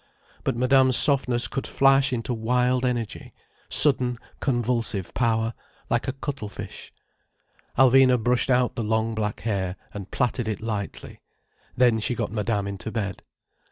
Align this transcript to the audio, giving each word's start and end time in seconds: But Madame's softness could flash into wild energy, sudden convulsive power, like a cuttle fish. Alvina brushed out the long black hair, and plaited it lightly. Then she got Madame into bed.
But 0.43 0.57
Madame's 0.57 0.97
softness 0.97 1.47
could 1.47 1.67
flash 1.67 2.11
into 2.11 2.33
wild 2.33 2.85
energy, 2.87 3.35
sudden 3.69 4.17
convulsive 4.39 5.13
power, 5.13 5.53
like 5.91 6.07
a 6.07 6.13
cuttle 6.13 6.49
fish. 6.49 6.91
Alvina 7.77 8.17
brushed 8.17 8.49
out 8.49 8.73
the 8.75 8.83
long 8.83 9.13
black 9.13 9.41
hair, 9.41 9.75
and 9.93 10.09
plaited 10.09 10.47
it 10.47 10.59
lightly. 10.59 11.21
Then 11.77 11.99
she 11.99 12.15
got 12.15 12.31
Madame 12.31 12.65
into 12.67 12.91
bed. 12.91 13.21